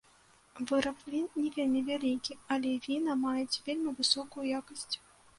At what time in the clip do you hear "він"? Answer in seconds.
1.09-1.27